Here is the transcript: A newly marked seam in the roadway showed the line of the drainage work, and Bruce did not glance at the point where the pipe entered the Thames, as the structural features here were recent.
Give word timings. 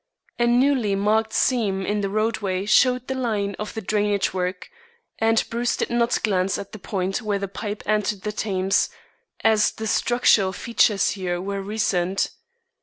A 0.39 0.47
newly 0.47 0.95
marked 0.95 1.31
seam 1.31 1.85
in 1.85 2.01
the 2.01 2.09
roadway 2.09 2.65
showed 2.65 3.05
the 3.05 3.13
line 3.13 3.55
of 3.59 3.75
the 3.75 3.81
drainage 3.81 4.33
work, 4.33 4.71
and 5.19 5.43
Bruce 5.51 5.77
did 5.77 5.91
not 5.91 6.23
glance 6.23 6.57
at 6.57 6.71
the 6.71 6.79
point 6.79 7.21
where 7.21 7.37
the 7.37 7.47
pipe 7.47 7.83
entered 7.85 8.21
the 8.23 8.31
Thames, 8.31 8.89
as 9.43 9.69
the 9.73 9.85
structural 9.85 10.53
features 10.53 11.11
here 11.11 11.39
were 11.39 11.61
recent. 11.61 12.31